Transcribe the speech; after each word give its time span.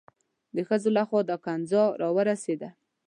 د 0.55 0.57
ښځو 0.67 0.89
لخوا 0.97 1.19
دا 1.29 1.35
ښکنځا 1.41 1.83
را 2.01 2.09
ورسېده. 2.15 2.69